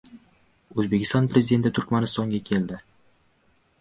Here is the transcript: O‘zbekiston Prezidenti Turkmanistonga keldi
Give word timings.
O‘zbekiston 0.83 1.29
Prezidenti 1.33 1.73
Turkmanistonga 1.81 2.41
keldi 2.51 2.81